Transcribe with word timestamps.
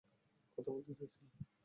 কথা 0.57 0.71
বলতে 0.71 0.93
চাইছিলাম। 0.93 1.51